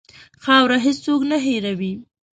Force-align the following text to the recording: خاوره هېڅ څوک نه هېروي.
خاوره 0.43 0.77
هېڅ 0.85 0.97
څوک 1.05 1.21
نه 1.31 1.37
هېروي. 1.45 1.93